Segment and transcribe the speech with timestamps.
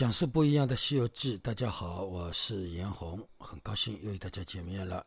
[0.00, 5.04] 讲述不一样的《西游记》，大家好，我是严红，很高兴又与大家见面了。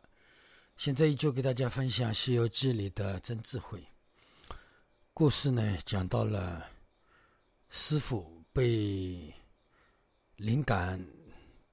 [0.76, 3.84] 现在依旧给大家分享《西游记》里的真智慧
[5.12, 6.64] 故事呢，讲到了
[7.70, 9.34] 师傅被
[10.36, 11.04] 灵感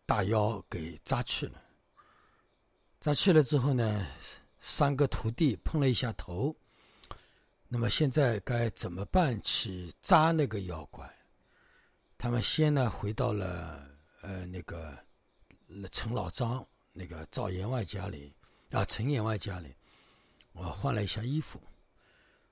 [0.07, 1.61] 大妖给扎去了，
[2.99, 4.07] 扎去了之后呢，
[4.61, 6.55] 三个徒弟碰了一下头，
[7.67, 11.07] 那么现在该怎么办去扎那个妖怪？
[12.21, 13.83] 他们先呢回到了
[14.21, 14.95] 呃那个
[15.91, 18.31] 陈老张那个赵员外家里
[18.69, 19.75] 啊陈员外家里，
[20.51, 21.59] 我换了一下衣服，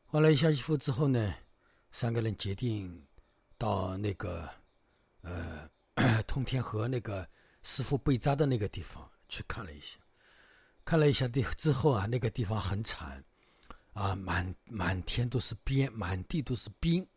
[0.08, 1.36] 换了一下衣服之后呢，
[1.92, 3.06] 三个人决定
[3.60, 4.50] 到那个
[5.22, 5.70] 呃
[6.26, 7.30] 通天河那个
[7.62, 10.00] 师傅被扎的那个地方去看了一下，
[10.84, 13.24] 看了一下地之后啊，那个地方很惨
[13.94, 17.08] 啊，满满天都是冰，满地都是冰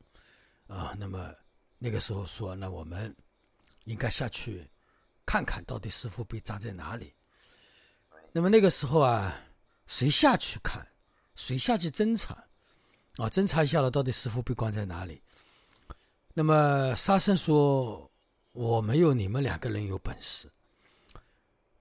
[0.67, 1.35] 啊，那么。
[1.85, 3.13] 那个时候说，那我们
[3.87, 4.65] 应该下去
[5.27, 7.13] 看看到底师傅被扎在哪里。
[8.31, 9.37] 那么那个时候啊，
[9.89, 10.87] 谁下去看，
[11.35, 12.35] 谁下去侦查，
[13.17, 15.21] 啊，侦查一下了，到底师傅被关在哪里？
[16.33, 18.09] 那么沙僧说
[18.55, 20.49] ：“我没有你们两个人有本事。”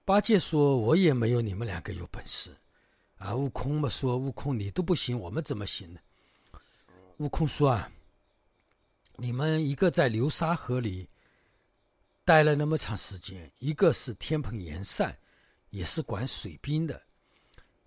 [0.04, 2.50] 八戒说：“我也没有你们两个有本事。”
[3.18, 6.00] 啊，悟空嘛说：“悟空你都不行，我们怎么行呢？”
[7.18, 7.88] 悟空说：“啊。”
[9.16, 11.08] 你们一个在流沙河里
[12.24, 15.16] 待了那么长时间，一个是天蓬元帅，
[15.70, 17.00] 也是管水兵的。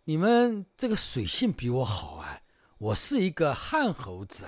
[0.03, 2.39] 你们这个水性比我好啊！
[2.77, 4.45] 我是一个旱猴子，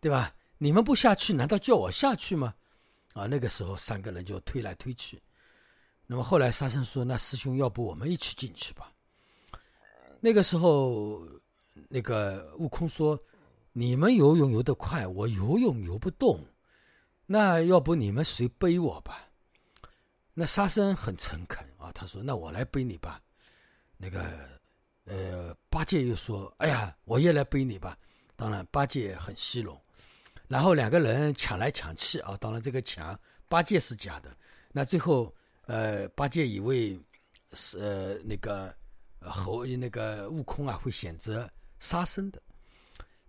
[0.00, 0.34] 对吧？
[0.58, 2.54] 你们不下去，难道叫我下去吗？
[3.14, 5.20] 啊，那个时候三个人就推来推去。
[6.06, 8.92] 那么后来沙僧说：“那师兄，要不我们一起进去吧？”
[10.20, 11.26] 那个时候，
[11.88, 13.20] 那个悟空说。
[13.78, 16.42] 你们游泳游得快，我游泳游不动，
[17.26, 19.28] 那要不你们谁背我吧？
[20.32, 23.20] 那沙僧很诚恳啊，他说：“那我来背你吧。”
[23.98, 24.48] 那个，
[25.04, 27.98] 呃，八戒又说：“哎呀，我也来背你吧。”
[28.34, 29.78] 当然，八戒很虚荣。
[30.48, 34.34] 然后两个人抢来抢去啊，当然这个抢八戒是假的。
[34.72, 35.30] 那最后，
[35.66, 36.98] 呃，八戒以为
[37.52, 38.74] 是呃那个
[39.20, 41.46] 猴那个悟空啊会选择
[41.78, 42.40] 沙僧的。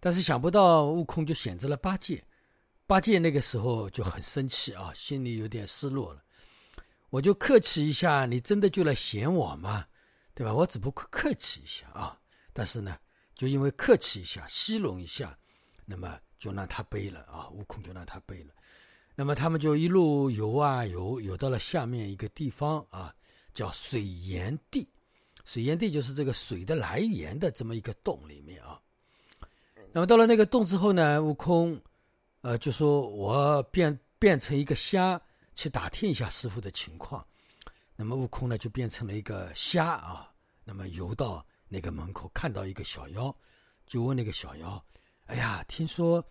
[0.08, 2.24] 但是想不到悟空就选择了八戒，
[2.86, 6.24] 八戒那个时候就很生气啊，心里有点失落了。
[7.10, 9.86] 我就客气一下，你真的就来嫌我吗？
[10.34, 10.54] 对吧？
[10.54, 12.18] 我只不过客气一下啊。
[12.54, 12.98] 但是呢，
[13.36, 15.38] 就因为客气一下，虚荣一下，
[15.84, 17.50] 那么就让他背了啊。
[17.50, 18.54] 悟空就让他背了。
[19.14, 23.14] 那么他们就一路游啊游，游到了下面一个地方啊，
[23.54, 24.88] 叫水源地。
[25.44, 28.82] 水源地就是这个水的来源的这么一个洞里面啊。
[29.94, 31.82] 那么到了那个洞之后呢，悟空，
[32.42, 35.20] 呃，就说我变变成一个虾
[35.56, 37.26] 去打听一下师傅的情况。
[37.96, 40.32] 那么悟空呢就变成了一个虾啊，
[40.64, 43.36] 那么游到那个门口，看到一个小妖，
[43.88, 44.86] 就问那个小妖
[45.26, 46.24] ：“哎呀，听说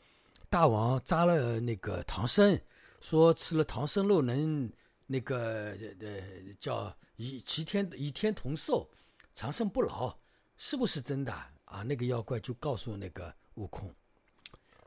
[0.49, 2.56] 大王扎了那个唐僧，
[3.00, 4.71] 说吃了唐僧肉能
[5.06, 6.21] 那个呃
[6.61, 8.89] 叫一齐天一天同寿，
[9.34, 10.16] 长生不老，
[10.56, 11.33] 是不是真的？”
[11.66, 13.34] 啊，那个妖怪就告诉那个。
[13.56, 13.93] 悟空，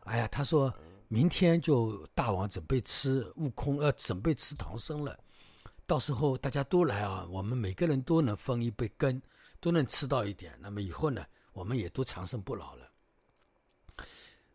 [0.05, 0.73] 哎呀，他说
[1.07, 5.19] 明天就大王准备吃悟空，呃，准备吃唐僧了。
[5.85, 9.21] 到时候大家都来啊，我们每个人都能分一杯羹，
[9.59, 10.55] 都能吃到一点。
[10.59, 12.89] 那么以后呢，我们也都长生不老了。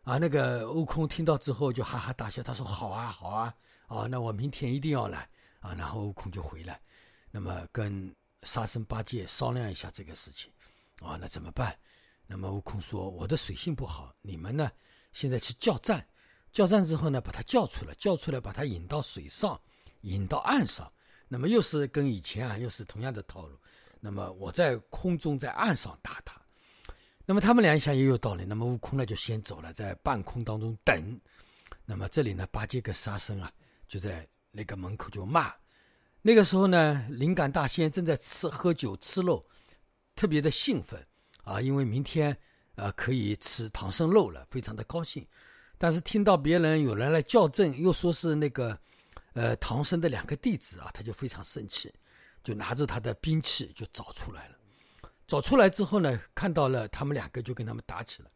[0.03, 3.53] 啊，那个悟空听到之后就哈哈大笑，他说：“好啊，好啊，
[3.87, 5.27] 哦，那我明天一定要来
[5.59, 6.79] 啊。”然后悟空就回来，
[7.31, 10.49] 那么跟沙僧、八戒商量一下这个事情。
[11.01, 11.77] 啊，那怎么办？
[12.27, 14.71] 那么悟空说：“我的水性不好，你们呢？
[15.13, 16.05] 现在去叫战，
[16.51, 19.59] 叫战之后呢，把他叫出来，叫出来把他引到水上，
[20.01, 20.91] 引到岸上。
[21.27, 23.57] 那么又是跟以前啊，又是同样的套路。
[23.99, 26.39] 那么我在空中在岸上打他。
[27.25, 28.43] 那么他们俩想也有道理。
[28.43, 31.21] 那么悟空呢就先走了，在半空当中等。
[31.85, 33.51] 那么这里呢，八戒跟沙僧啊
[33.87, 35.53] 就在那个门口就骂。
[36.21, 39.45] 那个时候呢，灵感大仙正在吃喝酒吃肉，
[40.15, 40.99] 特别的兴奋。”
[41.45, 42.37] 啊，因为明天，
[42.75, 45.25] 呃，可以吃唐僧肉了，非常的高兴。
[45.77, 48.77] 但是听到别人有人来叫阵，又说是那个，
[49.33, 51.93] 呃，唐僧的两个弟子啊，他就非常生气，
[52.43, 54.55] 就拿着他的兵器就找出来了。
[55.27, 58.29] 找出来之后呢，看到了他们两个，就跟他们打起来。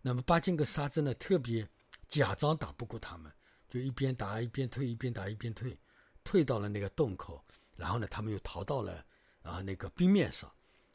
[0.00, 1.66] 那么八戒跟沙僧呢，特别
[2.08, 3.32] 假装打不过他们，
[3.68, 5.76] 就一边打一边退，一边打一边退，
[6.22, 7.42] 退到了那个洞口。
[7.76, 9.04] 然后呢，他们又逃到了
[9.42, 10.50] 啊那个冰面上。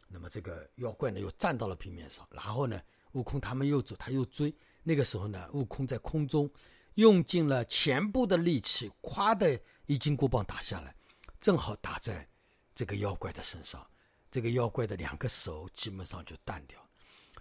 [0.07, 2.81] 那么这个妖怪呢又站到了平面上，然后呢，
[3.11, 4.53] 悟空他们又走，他又追。
[4.83, 6.49] 那个时候呢，悟空在空中
[6.95, 10.95] 用尽了全部的力气，咵的一金箍棒打下来，
[11.41, 12.27] 正好打在
[12.73, 13.85] 这个妖怪的身上，
[14.31, 16.79] 这个妖怪的两个手基本上就断掉。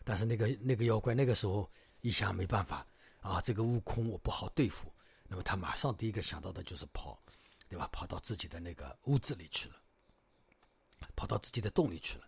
[0.05, 1.71] 但是那个那个妖怪那个时候
[2.01, 2.87] 一想没办法
[3.21, 4.93] 啊，这个悟空我不好对付，
[5.29, 7.21] 那么他马上第一个想到的就是跑，
[7.69, 7.89] 对吧？
[7.93, 9.77] 跑到自己的那个屋子里去了，
[11.15, 12.25] 跑到自己的洞里去了。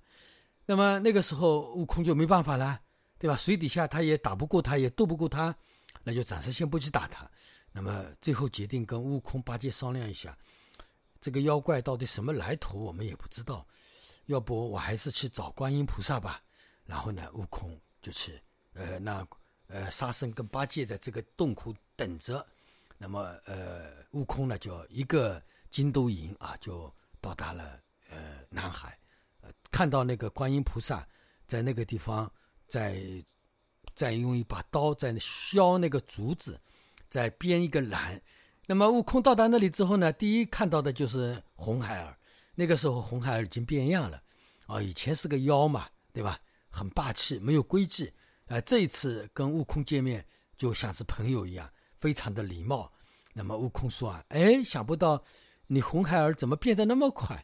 [0.68, 2.78] 那么那个时候悟空就没办法了，
[3.18, 3.34] 对吧？
[3.34, 5.56] 水底下他也打不过他，也斗不过他，
[6.04, 7.26] 那就暂时先不去打他。
[7.72, 10.36] 那么最后决定跟悟空八戒商量一下，
[11.22, 13.66] 这个妖怪到底什么来头，我们也不知道。
[14.26, 16.42] 要不我还是去找观音菩萨吧。
[16.84, 18.38] 然后呢，悟空就去，
[18.74, 19.26] 呃，那
[19.68, 22.46] 呃，沙僧跟八戒在这个洞窟等着。
[22.98, 27.80] 那么，呃，悟空呢，就一个筋斗云啊，就到达了
[28.10, 28.97] 呃南海，
[29.42, 31.06] 呃，看到那个观音菩萨
[31.46, 32.30] 在那个地方，
[32.66, 33.02] 在
[33.94, 36.60] 在用一把刀在削那个竹子，
[37.08, 38.20] 在编一个篮。
[38.66, 42.16] 那么，悟空到达那里之后呢，第一看到的就是红孩儿。
[42.54, 44.20] 那个时候，红孩儿已经变样了，
[44.66, 46.38] 啊，以前是个妖嘛，对吧？
[46.68, 48.12] 很霸气，没有规矩，
[48.46, 50.24] 啊，这一次跟悟空见面
[50.56, 52.92] 就像是朋友一样，非常的礼貌。
[53.32, 55.22] 那么悟空说啊，哎，想不到
[55.66, 57.42] 你红孩儿怎么变得那么快，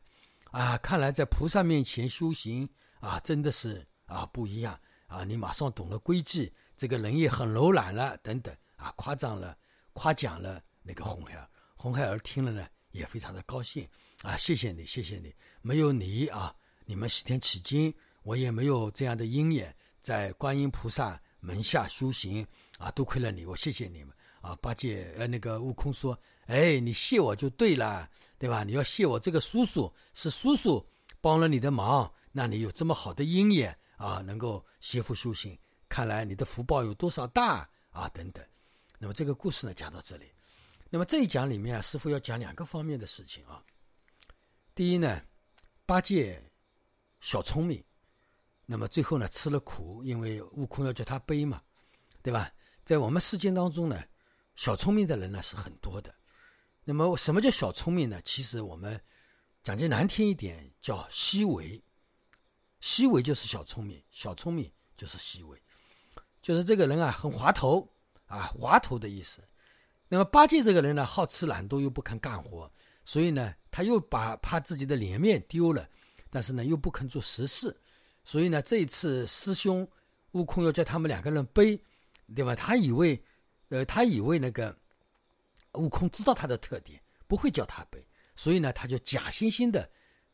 [0.54, 2.68] 啊，看来在菩萨面前修行
[3.00, 4.78] 啊，真的是啊不一样
[5.08, 9.58] 啊，你马上懂了规矩，这个人也很柔软了，等等啊，夸张了，
[9.94, 11.50] 夸奖了那个红孩儿。
[11.74, 13.84] 红孩儿听了呢，也非常的高兴
[14.22, 16.54] 啊，谢谢你，谢谢你，没有你啊，
[16.84, 17.92] 你们西天取经。
[18.22, 22.46] 我也没有这样的因缘，在观音菩萨门下修行
[22.78, 24.56] 啊，多亏了你，我谢谢你们啊。
[24.62, 26.16] 八戒呃，那个悟空说
[26.46, 28.08] ：“哎，你谢我就对了，
[28.38, 28.64] 对吧？
[28.64, 30.86] 你要谢我这个叔叔，是叔叔
[31.20, 35.58] 帮了你的忙，那你有这么好的因缘啊，能够学佛修行，
[35.88, 38.08] 看来你的福报有多少大啊？
[38.10, 38.44] 等等。
[38.98, 40.26] 那么这个故事呢，讲到这里。
[40.90, 43.62] 那么这一讲里面啊，师傅要讲两个方面的事情啊。
[44.74, 45.22] 第一呢，
[45.86, 46.42] 八戒
[47.20, 47.82] 小聪明。
[48.66, 51.60] 那么最后呢，吃了苦，因为悟空要叫他背嘛，
[52.22, 52.50] 对吧？
[52.84, 54.02] 在我们世间当中呢，
[54.56, 56.14] 小聪明的人呢是很多的。
[56.84, 58.20] 那么什么叫小聪明呢？
[58.24, 59.00] 其实我们
[59.62, 61.82] 讲句难听一点，叫虚伪。
[62.80, 65.58] 虚伪就是小聪明，小聪明就是虚伪，
[66.42, 67.88] 就是这个人啊很滑头
[68.26, 69.42] 啊，滑头的意思。
[70.06, 72.70] 那么八戒这个人呢，好吃懒惰又不肯干活，
[73.06, 75.88] 所以呢，他又把怕自己的脸面丢了，
[76.28, 77.74] 但是呢又不肯做实事。
[78.22, 79.88] 所以呢，这一次师兄
[80.32, 81.80] 悟空要叫他们两个人背，
[82.34, 82.54] 对吧？
[82.54, 83.18] 他以为，
[83.70, 84.76] 呃，他以为那个
[85.74, 88.04] 悟空知道他的特点，不会叫他背，
[88.34, 89.88] 所以呢，他就假惺惺的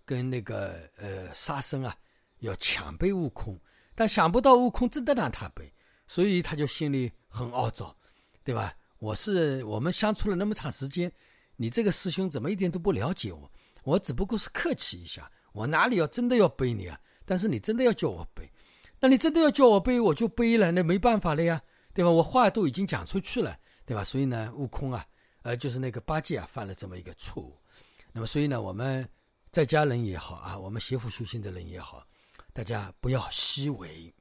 [0.04, 1.96] 跟那个呃沙僧啊
[2.38, 3.58] 要抢背悟空，
[3.94, 5.72] 但想不到悟空真的让他背，
[6.06, 7.96] 所以他就心里很懊恼，
[8.44, 8.74] 对吧？
[8.98, 11.10] 我是我们相处了那么长时间，
[11.56, 13.50] 你这个师兄怎么一点都不了解我？
[13.84, 17.00] 我只不过是客气一下，我哪里要真的要背你啊？
[17.24, 18.50] 但是你真的要叫我背，
[18.98, 21.62] 那你真的要叫我背，我就背了，那没办法了呀，
[21.94, 22.10] 对吧？
[22.10, 23.56] 我话都已经讲出去了，
[23.86, 24.04] 对吧？
[24.04, 25.06] 所以呢，悟空啊，
[25.42, 27.56] 呃，就是那个八戒啊，犯了这么一个错误。
[28.12, 29.08] 那么，所以呢，我们
[29.50, 32.06] 在家人也好啊，我们邪佛修心的人也好，
[32.52, 34.12] 大家不要虚伪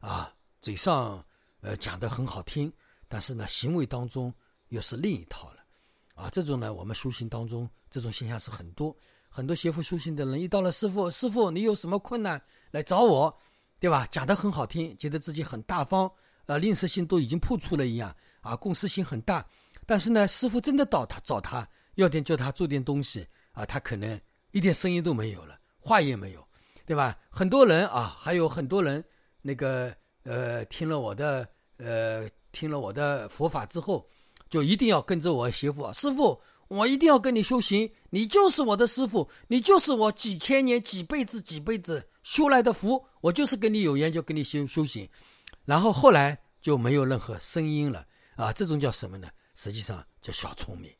[0.00, 1.24] 啊，嘴上
[1.60, 2.72] 呃讲的很好听，
[3.08, 4.32] 但是呢，行为当中
[4.68, 5.64] 又是另一套了
[6.14, 6.28] 啊。
[6.30, 8.96] 这种呢，我们修行当中这种现象是很多。
[9.28, 13.38] 很多邪佛修行的人，一到了师傅，师傅你有什么困难来找我，
[13.78, 14.06] 对吧？
[14.10, 16.10] 讲得很好听，觉得自己很大方，
[16.46, 18.16] 啊，吝啬心都已经破除了一样，
[18.46, 19.44] 啊，共识心很大。
[19.84, 24.18] 但是呢，师傅真的到他找他要点，叫他做点东西，啊，他可能
[24.52, 26.46] 一点声音都没有了，话也没有，
[26.86, 27.18] 对吧？
[27.28, 29.04] 很多人啊，还有很多人，
[29.42, 31.48] 那个呃，听了我的
[31.78, 34.06] 呃，听了我的佛法之后，
[34.48, 36.40] 就一定要跟着我学佛，师傅。
[36.68, 45.08] 我一定要跟你修行，你就是我的师傅，你就是我几千年、几辈子、几辈子修来的福，我就是跟你有缘，就跟你修修行。
[45.64, 48.04] 然后后来就没有任何声音了
[48.36, 48.52] 啊！
[48.52, 49.28] 这种叫什么呢？
[49.54, 50.90] 实际上叫小聪明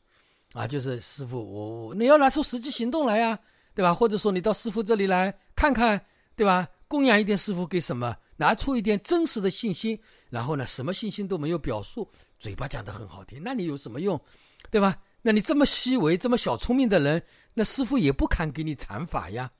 [0.53, 0.67] 啊！
[0.67, 3.39] 就是师傅，我你要拿出实际行动来呀，
[3.73, 3.93] 对吧？
[3.93, 6.03] 或者说你到师傅这里来看看，
[6.35, 6.67] 对吧？
[6.87, 8.15] 供养一点师傅给什么？
[8.37, 14.19] 拿出一点真实的信心，然后呢，什么信心都没有表述，嘴巴讲的很好听，那你有什么用，
[14.69, 14.95] 对吧？
[15.21, 17.21] 那你这么虚伪、这么小聪明的人，
[17.53, 19.51] 那师傅也不肯给你禅法呀，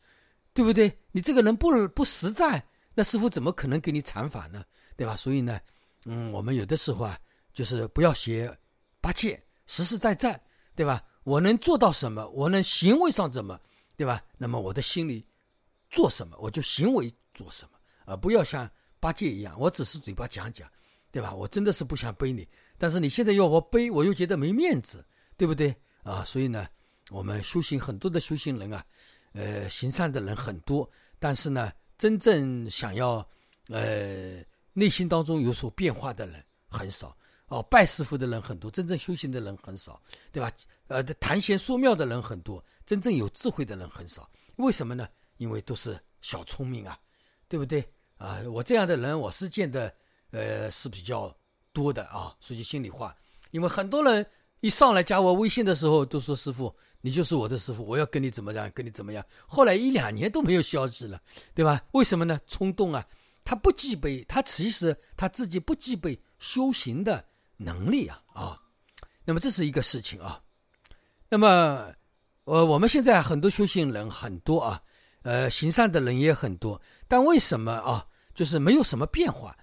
[0.53, 0.95] 对不对？
[1.11, 4.63] 你这个人不不实在，那师傅怎么可能给你禅法呢？
[4.95, 5.15] 对吧？
[5.15, 5.59] 所以呢，
[6.05, 7.17] 嗯，我们有的时候啊，
[7.57, 8.55] 就是不要学
[9.01, 10.39] 八戒，实实在在，
[10.75, 11.03] 对吧？
[11.23, 12.29] 我能做到什么？
[12.29, 13.59] 我能行为上怎么，
[13.95, 14.23] 对吧？
[14.37, 15.25] 那么我的心里
[15.89, 20.69] 做什么，我就行为做什么，而不要像八戒一样，我只是嘴巴讲讲，
[21.09, 21.33] 对吧？
[21.33, 22.47] 我真的是不想背你。
[22.77, 25.03] 但是你现在要我背，我又觉得没面子，
[25.35, 26.23] 对不对啊？
[26.23, 26.67] 所以呢，
[27.09, 28.85] 我们修行很多的修行人啊，
[29.33, 30.87] 呃，行善的人很多，
[31.17, 33.27] 但是呢，真正想要
[33.69, 37.17] 呃内心当中有所变化的人很少。
[37.47, 40.01] 哦，拜师傅的人很多，真正修行的人很少，
[40.33, 40.51] 对吧？
[40.87, 44.29] 呃，谈贤说妙的人很多，真正有智慧的人很少。
[44.57, 45.07] 为什么呢？
[45.37, 46.99] 因为都是小聪明啊，
[47.47, 47.87] 对不对？
[48.17, 49.93] 啊，我这样的人我是见的，
[50.31, 51.33] 呃，是比较
[51.71, 52.35] 多的啊。
[52.41, 53.15] 说句心里话，
[53.51, 54.25] 因为很多人
[54.59, 59.23] 一上来加我微信的时候，都说师傅，你就是我的师傅，我要跟你怎么样，跟你怎么样。
[59.47, 61.21] 后来一两年都没有消息了，
[61.53, 61.81] 对吧？
[61.93, 62.37] 为什么呢？
[62.45, 63.07] 冲动啊，
[63.45, 67.23] 他不具备，他其实他自己不具备修行的。
[67.57, 68.61] 能力啊啊，
[69.25, 70.41] 那么这是一个事情啊。
[71.29, 71.91] 那么，
[72.45, 74.81] 呃，我们现在很多修行人很多啊，
[75.23, 79.53] 呃，行善的人也很多，但为什么啊，就是没有什么变化？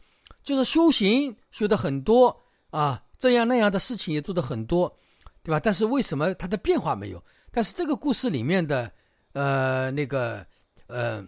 [0.43, 4.95] 就是修行修的很多啊，这样那样的事情也做的很多，
[5.43, 5.59] 对吧？
[5.59, 7.25] 但是为什么他的变化没有？
[7.51, 8.93] 但是这个故事里面的
[9.33, 10.45] 呃那个
[10.89, 11.25] 呃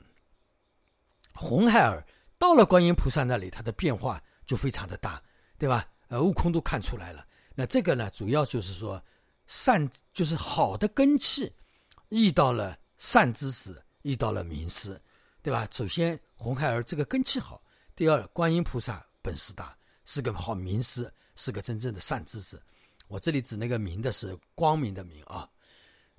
[1.33, 2.05] 红孩儿
[2.37, 5.23] 到了观音菩萨那里，他的变化就非常的大，
[5.57, 5.89] 对吧？
[6.09, 7.27] 呃，悟空都看出来了。
[7.55, 9.03] 那这个呢，主要就是说，
[9.47, 11.51] 善就是好的根气，
[12.11, 15.01] 遇到了善知识，遇到了名师，
[15.43, 15.67] 对吧？
[15.71, 17.61] 首先，红孩儿这个根气好；
[17.95, 22.61] 第二，观音菩萨本事大，是个好名师，是个真正的善知识。
[23.09, 25.49] 我这里指那个明的是光明的明啊。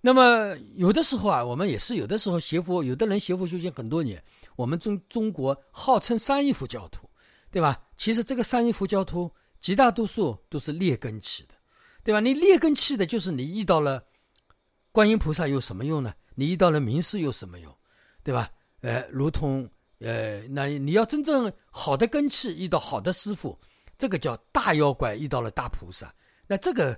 [0.02, 4.24] 那么有的时候啊，我们也是有的时候学佛，有的人学佛修行很多年，
[4.56, 7.10] 我们中中国号称三一佛教徒，
[7.52, 7.80] 对吧？
[7.96, 9.32] 其实这个三一佛教徒。
[9.60, 11.56] 绝大多数都是劣根气的，
[12.04, 12.20] 对吧？
[12.20, 14.04] 你劣根气的，就是你遇到了
[14.92, 16.14] 观音菩萨有什么用呢？
[16.36, 17.76] 你遇到了名师有什么用，
[18.24, 18.50] 对吧？
[18.82, 19.68] 呃，如同
[20.00, 23.60] 呃，那你要真正好的根气，遇到好的师傅，
[23.98, 26.14] 这个叫大妖怪遇到了大菩萨，
[26.46, 26.98] 那这个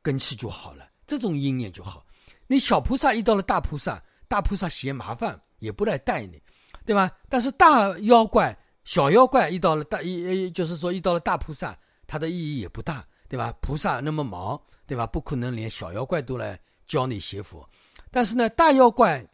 [0.00, 2.04] 根气就好了，这种因缘就好。
[2.46, 6.42] 你小菩萨遇到了大菩萨，大菩萨嫌麻烦，也不来带你，
[6.86, 7.10] 对吧？
[7.28, 11.78] 但是大妖怪、小妖怪遇到了大一，就是说遇到了大菩萨。
[12.08, 13.52] 它的意义也不大，对吧？
[13.60, 15.06] 菩萨那么忙，对吧？
[15.06, 17.68] 不可能连小妖怪都来教你学佛。
[18.10, 19.24] 但是呢，大妖怪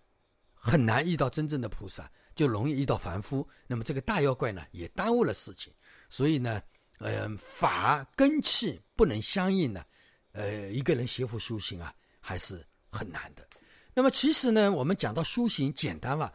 [0.53, 3.49] 很难遇到真正的菩萨，就容易遇到凡夫。
[3.69, 5.73] 那么这个大妖怪呢，也耽误了事情。
[6.11, 6.61] 所以呢，
[6.99, 9.85] 呃，法根气不能相应呢，
[10.33, 13.47] 呃，一个人学佛修行啊，还是很难的。
[13.95, 16.33] 那么其实呢，我们讲到修行简单吧，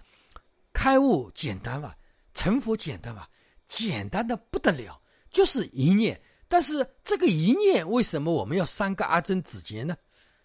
[0.71, 1.93] 开悟简单吧，
[2.33, 3.29] 成佛简单吧，
[3.67, 4.97] 简单的不得了，
[5.29, 6.17] 就是一念。
[6.49, 9.95] 但是这个一念为什么我们要三个阿僧子劫呢？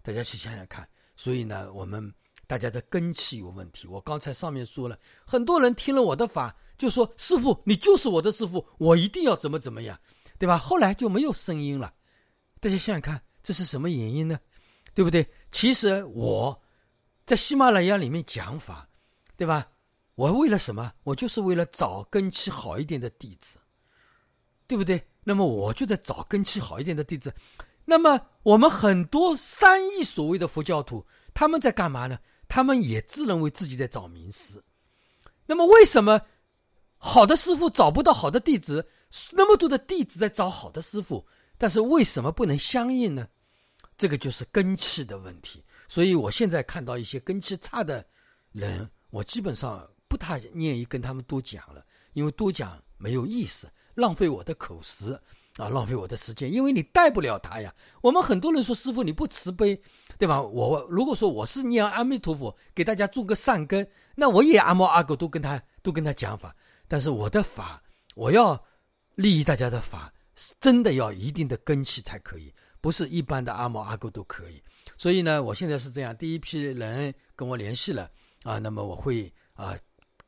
[0.03, 0.89] 大家去想想看。
[1.17, 2.13] 所以呢，我们
[2.47, 3.89] 大家的根气有问题。
[3.89, 9.99] 我刚才上面说了，很多人听了我的法，就说：“师傅，你就是我的师傅，我一定要怎么怎么样，
[10.39, 11.95] 对吧？”后来就没有声音了。
[12.61, 14.39] 大家想想看，这是什么原因呢？
[14.93, 15.27] 对不对？
[15.51, 16.63] 其实我
[17.25, 18.89] 在喜马拉雅里面讲法，
[19.37, 19.67] 对吧？
[20.17, 20.93] 我为了什么？
[21.05, 23.57] 我就是为了找根气好一点的弟子，
[24.67, 25.03] 对不对？
[25.23, 27.33] 那么我就在找根气好一点的弟子。
[27.85, 32.19] 那么我们很多三亿所谓的佛教徒，他们在干嘛呢？
[32.49, 34.63] 他们也自认为自己在找名师。
[35.47, 36.21] 那么为什么
[36.97, 38.87] 好的师傅找不到好的弟子？
[39.33, 41.27] 那么多的弟子在找好的师傅，
[41.59, 43.29] 但是为什么不能相应呢？
[43.97, 45.63] 这个就是根气的问题。
[45.89, 48.05] 所以我现在看到一些根气差的
[48.53, 53.71] 人，我基本上不太愿意跟他们多讲了，因为多讲没有意思。
[53.95, 55.19] 浪费我的口实
[55.57, 57.73] 啊，浪费我的时间，因为你带不了他呀。
[58.03, 59.81] 我们很多人说师傅你不慈悲，
[60.19, 60.43] 对吧？
[60.43, 66.55] 我如果说我是念阿弥陀佛，给大家做个善根，那我也阿猫阿狗都跟他都跟他讲法。
[66.89, 67.83] 但是我的法，
[68.17, 68.61] 我要
[69.15, 74.61] 利益大家的法，是真的要一定的根气才可以，不是一般的阿猫阿狗都可以。
[74.97, 78.11] 所以呢，我现在是这样，第一批人跟我联系了
[78.43, 79.77] 啊，那么我会啊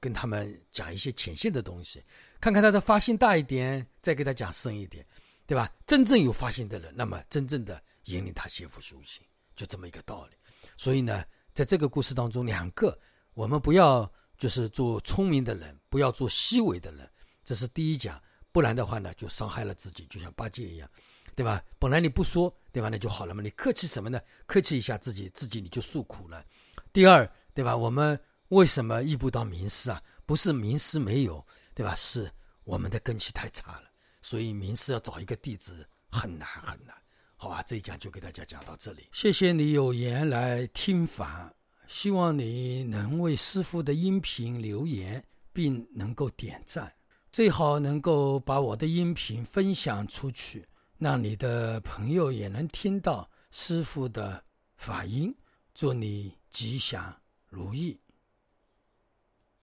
[0.07, 2.01] 跟他们讲一些浅显的东西。
[2.39, 5.05] 看看他的发心大一点，再给他讲深一点，
[5.49, 5.69] 对吧？
[5.85, 10.37] 真正有发心的人，那么真正的引领他学佛修行，就这么一个道理。
[10.77, 12.97] 所以呢，在这个故事当中，两个
[13.35, 14.09] 我们不要
[14.39, 17.11] 就是做聪明的人，不要做虚伪的人，
[17.45, 18.23] 这是第一讲。
[18.53, 20.89] 不然的话呢，就伤害了自己，就像八戒一样，
[21.35, 21.61] 对吧？
[21.81, 22.89] 本来你不说，对吧？
[22.89, 23.43] 那就好了嘛。
[23.43, 24.21] 你客气什么呢？
[24.47, 26.45] 客气一下自己，自己你就受苦了。
[26.93, 27.77] 第二，对吧？
[27.77, 30.03] 我们为什么遇不到名师啊？
[30.25, 31.45] 不是名师没有。
[31.77, 31.95] 对吧？
[31.95, 32.33] 是
[32.65, 33.91] 我们的根基太差了，
[34.23, 36.97] 所以名师要找一个弟子很难很难。
[37.37, 39.07] 好吧，这一讲就给大家讲到这里。
[39.13, 41.53] 谢谢你有缘来听法，
[41.87, 45.23] 希望你能为师傅的音频留言，
[45.53, 46.91] 并能够点赞，
[47.31, 50.65] 最好能够把我的音频分享出去，
[50.97, 54.43] 让你的朋友也能听到师傅的
[54.79, 55.31] 法音，
[55.75, 57.15] 祝你吉祥
[57.51, 58.01] 如意。